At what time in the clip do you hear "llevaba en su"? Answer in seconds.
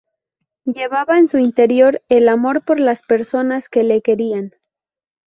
0.65-1.37